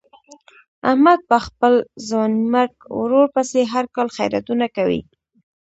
[0.89, 1.73] احمد په خپل
[2.07, 5.01] ځوانیمرګ ورور پسې هر کال خیراتونه کوي.